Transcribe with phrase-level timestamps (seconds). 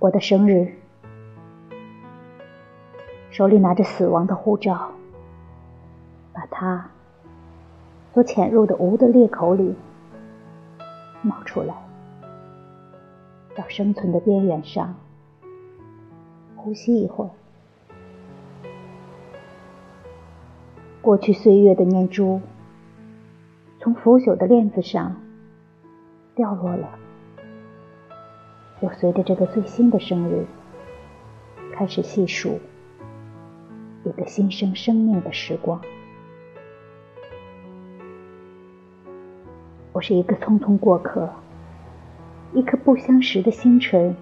[0.00, 0.72] 我的生日，
[3.30, 4.92] 手里拿着死亡的护照，
[6.32, 6.90] 把它
[8.14, 9.74] 所潜入的无的裂口里
[11.20, 11.74] 冒出来，
[13.54, 14.94] 到生存的边缘上
[16.56, 17.30] 呼吸一会儿。
[21.02, 22.40] 过去岁月的念珠，
[23.78, 25.14] 从腐朽的链子上
[26.34, 26.88] 掉落了。
[28.82, 30.46] 又随着这个最新的生日，
[31.74, 32.58] 开始细数
[34.04, 35.78] 一个新生生命的时光。
[39.92, 41.28] 我是一个匆匆过客，
[42.54, 44.16] 一颗不相识的星辰，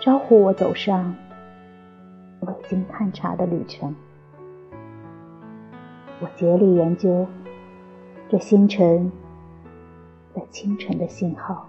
[0.00, 1.14] 招呼我走上
[2.40, 3.94] 未经探查的旅程。
[6.20, 7.26] 我竭力研究
[8.30, 9.12] 这星辰
[10.34, 11.68] 在清晨的信号。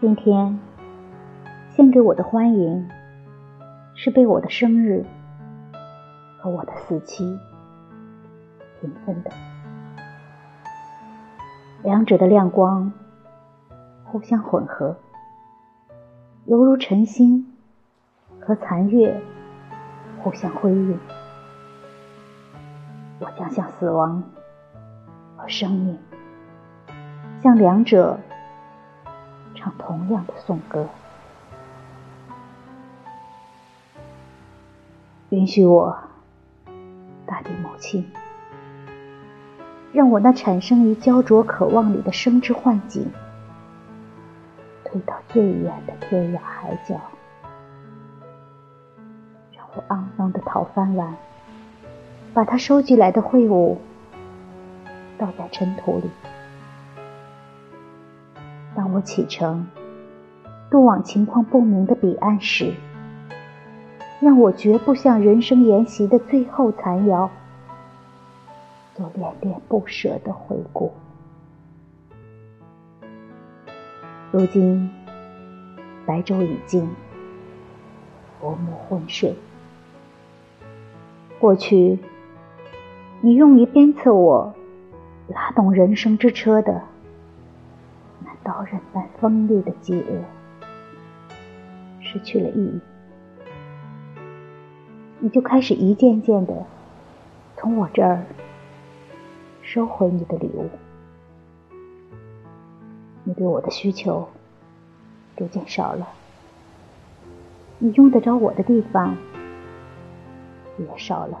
[0.00, 0.58] 今天
[1.68, 2.88] 献给我的欢迎，
[3.94, 5.04] 是被我的生日
[6.38, 7.38] 和我的死期
[8.80, 9.30] 平分的。
[11.82, 12.90] 两者的亮光
[14.06, 14.96] 互相混合，
[16.46, 17.46] 犹如晨星
[18.40, 19.20] 和残月
[20.22, 20.98] 互相辉映。
[23.18, 24.22] 我将向死亡
[25.36, 25.98] 和生命，
[27.42, 28.18] 向两者。
[29.60, 30.88] 唱同样的颂歌，
[35.28, 35.98] 允许我，
[37.26, 38.10] 大地母亲，
[39.92, 43.06] 让我那产生于焦灼渴望里的生之幻景，
[44.82, 46.98] 推到最远的天涯海角，
[49.54, 51.14] 让我肮脏的讨饭碗，
[52.32, 53.78] 把它收集来的秽物
[55.18, 56.08] 倒在尘土里。
[59.00, 59.66] 启程，
[60.70, 62.72] 渡往情况不明的彼岸时，
[64.20, 67.30] 让我绝不向人生沿袭的最后残瑶
[68.94, 70.92] 做恋恋不舍的回顾。
[74.30, 74.90] 如今
[76.06, 76.88] 白昼已尽，
[78.40, 79.34] 薄暮昏睡。
[81.40, 81.98] 过去，
[83.22, 84.54] 你用于鞭策我
[85.28, 86.82] 拉动人生之车的。
[88.50, 90.24] 刀刃般锋利的饥饿
[92.00, 92.80] 失去了意义，
[95.20, 96.66] 你就开始一件件的
[97.56, 98.24] 从我这儿
[99.62, 100.68] 收回你的礼物。
[103.22, 104.28] 你对我的需求
[105.36, 106.08] 逐渐少了，
[107.78, 109.16] 你用得着我的地方
[110.76, 111.40] 也少了。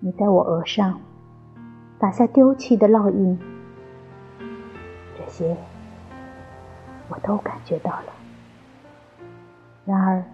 [0.00, 1.00] 你在我额上
[1.98, 3.38] 打下丢弃的烙印。
[5.38, 5.56] 些
[7.08, 8.06] 我都感觉到了，
[9.84, 10.24] 然而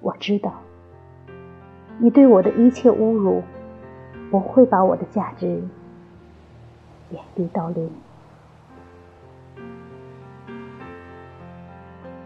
[0.00, 0.52] 我知道，
[1.98, 3.44] 你对我的一切侮辱
[4.28, 5.62] 不会把我的价值
[7.08, 7.88] 贬低到零。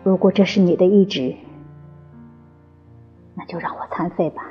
[0.02, 1.36] 如果这是你的意志，
[3.34, 4.42] 那就让我残废吧，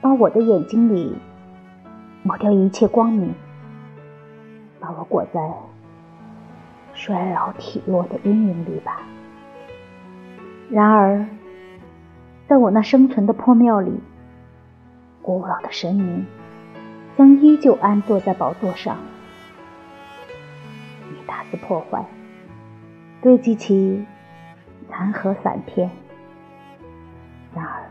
[0.00, 1.16] 把我的眼睛里
[2.22, 3.34] 抹掉一切光明。
[4.80, 5.40] 把我裹在
[6.94, 9.02] 衰老体弱的阴影里吧。
[10.70, 11.26] 然而，
[12.48, 14.00] 在我那生存的破庙里，
[15.20, 16.26] 古老的神明
[17.16, 18.96] 将依旧安坐在宝座上。
[21.10, 22.04] 你大肆破坏，
[23.20, 24.04] 堆积起
[24.88, 25.90] 残荷散片。
[27.54, 27.90] 然而，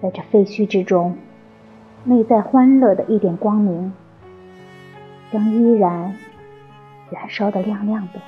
[0.00, 1.18] 在这废墟之中，
[2.04, 3.92] 内在欢乐的一点光明。
[5.32, 6.16] 将依然
[7.10, 8.20] 燃烧的亮亮的，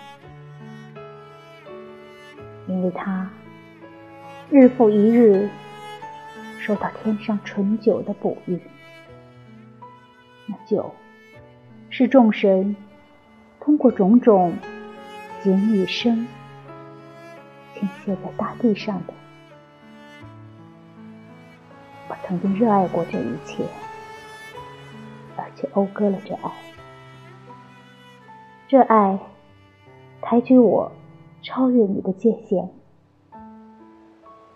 [2.69, 3.29] 因为它
[4.51, 5.49] 日复一日
[6.61, 8.61] 受到天上醇酒的哺育。
[10.47, 10.95] 那酒
[11.91, 12.77] 是众神
[13.61, 14.55] 通过种种
[15.43, 16.27] 景与声
[17.75, 19.15] 倾泻在大地上的。
[22.09, 23.65] 我曾经热爱过这一切，
[25.37, 26.53] 而且讴歌了这爱。
[28.73, 29.21] 这爱
[30.23, 30.91] 抬举我，
[31.43, 32.71] 超越你的界限。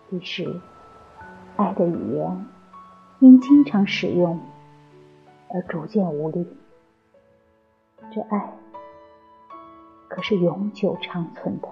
[0.08, 0.58] 于是，
[1.56, 2.46] 爱的语言
[3.18, 4.40] 因经常使用
[5.52, 6.48] 而逐渐无力。
[8.10, 8.54] 这爱
[10.08, 11.68] 可是永久长存的。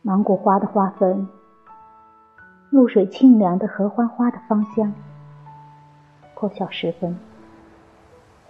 [0.00, 1.28] 芒果花的花粉，
[2.70, 4.94] 露水清凉的合欢花的芳香。
[6.38, 7.18] 破晓时分，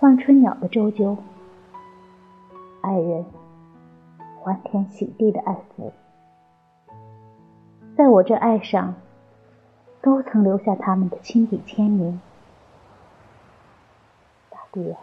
[0.01, 1.17] 望春鸟的啾啾，
[2.83, 3.25] 爱人
[4.43, 5.91] 欢天喜地的爱抚，
[7.97, 8.95] 在我这爱上，
[10.03, 12.21] 都曾留下他们的亲笔签名。
[14.51, 15.01] 大地啊，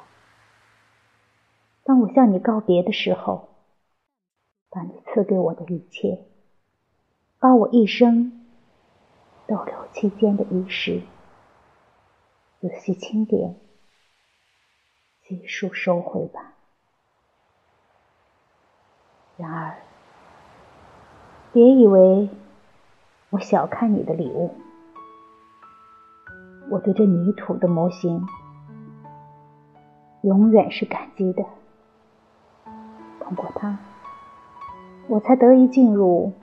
[1.84, 3.50] 当我向你告别的时候，
[4.70, 6.28] 把你赐给我的一切，
[7.40, 8.46] 把我一生
[9.48, 11.02] 逗留期间的仪式，
[12.68, 13.56] 仔细清点。
[15.28, 16.54] 悉数收回吧。
[19.38, 19.78] 然而，
[21.54, 22.28] 别以为
[23.30, 24.56] 我小看你的礼物。
[26.72, 28.26] 我对这泥土的模型，
[30.24, 31.46] 永远是感激的。
[33.20, 33.78] 通过它，
[35.08, 36.34] 我才得以进入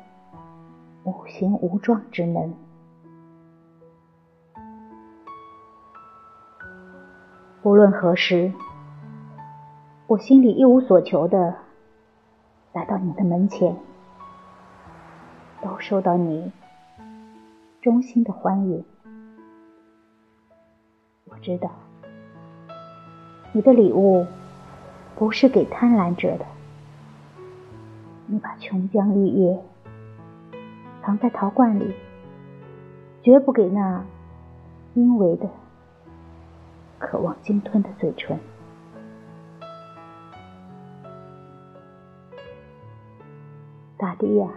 [1.03, 2.62] 无形无状之门。
[7.65, 8.53] 无论何时。
[10.09, 11.55] 我心里一无所求的
[12.73, 13.77] 来到你的门前，
[15.63, 16.53] 都受到你
[17.81, 18.85] 衷心的欢迎。
[21.27, 21.71] 我知道
[23.53, 24.27] 你的礼物
[25.17, 26.45] 不是给贪婪者的，
[28.27, 29.63] 你把琼浆玉液
[31.01, 31.95] 藏在陶罐里，
[33.23, 34.05] 绝不给那
[34.95, 35.49] 因为的
[37.03, 38.39] 渴望鲸吞的嘴唇。
[43.99, 44.49] 大地呀，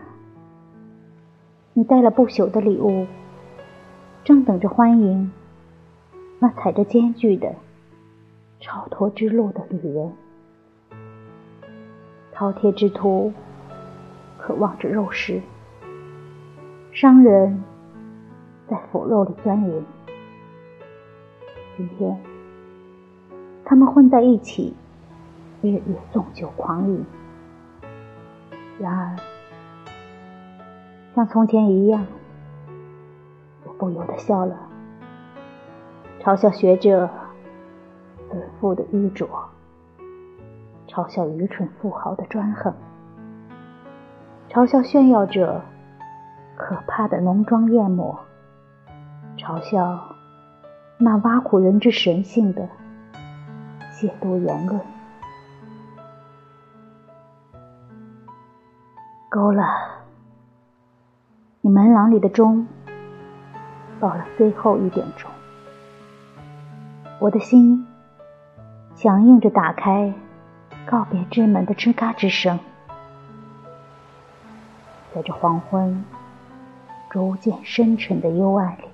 [1.74, 3.08] 你带了不朽的礼物，
[4.24, 5.32] 正等着欢迎
[6.40, 7.56] 那踩着艰巨的
[8.60, 10.14] 超脱之路的旅人。
[12.34, 13.34] 饕餮之徒
[14.38, 15.42] 渴望着肉食，
[16.92, 17.64] 商人
[18.68, 19.86] 在腐肉里钻营。
[21.78, 22.18] 今天，
[23.66, 24.74] 他们混在一起，
[25.62, 25.82] 日夜
[26.14, 27.06] 纵酒狂饮。
[28.80, 29.16] 然而。
[31.16, 32.06] 像从前一样，
[33.64, 34.54] 我不由得笑了，
[36.20, 37.10] 嘲笑学者
[38.30, 39.30] 自负的愚拙，
[40.90, 42.74] 嘲笑愚蠢富豪的专横，
[44.50, 45.62] 嘲笑炫耀者
[46.58, 48.20] 可怕的浓妆艳抹，
[49.38, 50.18] 嘲笑
[50.98, 52.68] 那挖苦人之神性的
[53.98, 54.82] 亵渎言论，
[59.30, 59.64] 够了。
[61.62, 62.68] 你门廊里的钟，
[64.02, 65.32] 报了最后一点钟。
[67.20, 67.88] 我的心
[68.96, 70.14] 响应着打开
[70.86, 72.60] 告别之门的吱嘎之声，
[75.14, 76.04] 在这黄昏
[77.10, 78.90] 逐渐深沉的幽暗里，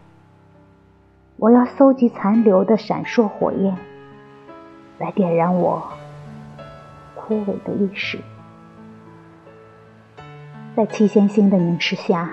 [1.38, 3.76] 我要搜集残留的闪烁火焰，
[5.02, 5.82] 来点燃我
[7.16, 8.20] 枯萎的意识，
[10.76, 12.30] 在七仙星的凝视下。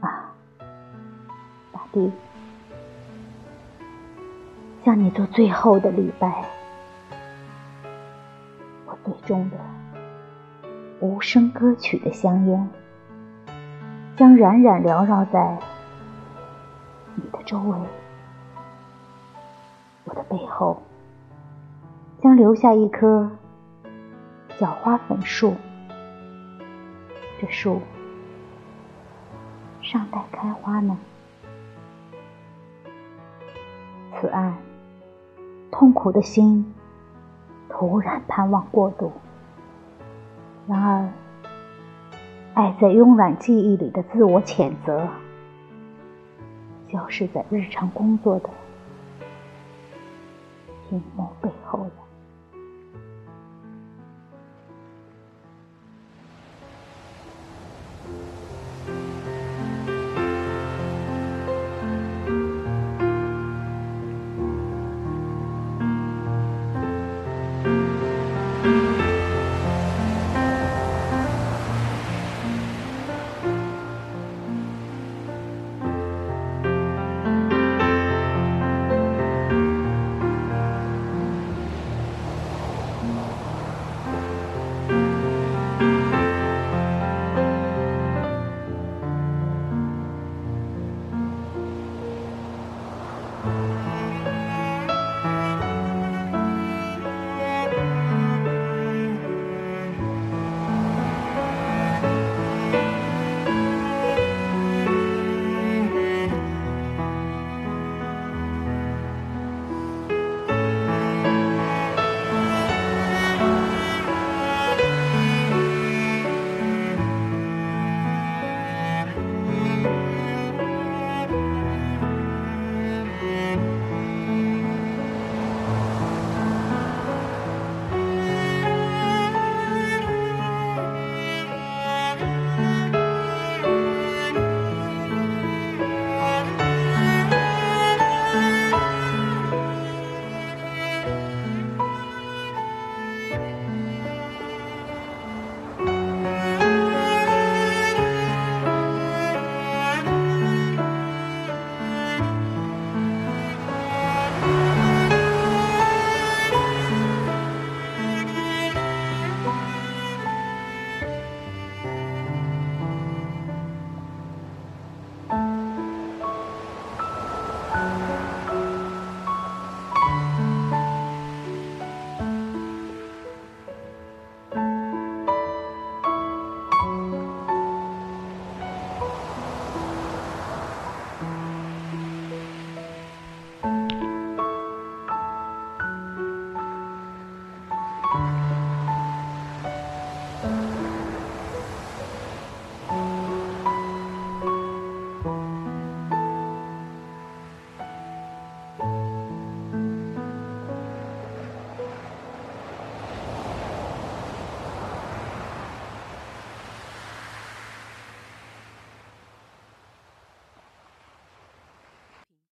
[0.00, 0.30] 啊，
[1.72, 2.12] 大地，
[4.84, 6.44] 向你做最后的礼拜。
[8.84, 9.56] 我最终的
[11.00, 12.68] 无声歌曲的香烟，
[14.18, 15.58] 将冉冉缭绕在
[17.14, 17.78] 你的周围。
[20.04, 20.82] 我的背后
[22.40, 23.30] 留下一棵
[24.58, 25.54] 小花粉树，
[27.38, 27.82] 这树
[29.82, 30.96] 尚待开花呢。
[34.14, 34.54] 此岸，
[35.70, 36.74] 痛苦的心
[37.68, 39.12] 突然盼望过度。
[40.66, 41.12] 然而，
[42.54, 45.06] 爱在慵懒记忆里的自我谴责，
[46.90, 48.48] 消失在日常工作的
[50.88, 51.90] 屏幕背后了。